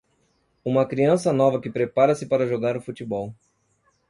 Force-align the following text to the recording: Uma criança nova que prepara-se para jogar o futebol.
Uma 0.65 0.87
criança 0.87 1.31
nova 1.31 1.61
que 1.61 1.69
prepara-se 1.69 2.25
para 2.25 2.47
jogar 2.47 2.75
o 2.75 2.81
futebol. 2.81 3.35